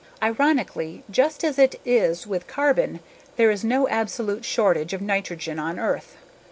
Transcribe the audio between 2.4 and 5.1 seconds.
carbon, there is no absolute shortage of